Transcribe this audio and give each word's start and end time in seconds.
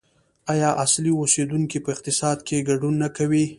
آیا 0.51 0.69
اصلي 0.83 1.11
اوسیدونکي 1.19 1.77
په 1.83 1.89
اقتصاد 1.95 2.37
کې 2.47 2.65
ګډون 2.69 2.93
نه 3.03 3.09
کوي؟ 3.17 3.45